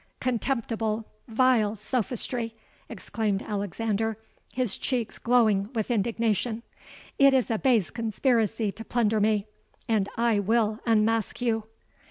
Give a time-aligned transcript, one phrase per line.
[0.19, 2.55] '—'Contemptible, vile sophistry!'
[2.89, 4.17] exclaimed Alexander,
[4.51, 6.63] his cheeks glowing with indignation.
[7.19, 9.45] 'It is a base conspiracy to plunder me;
[9.87, 11.65] and I will unmask you!'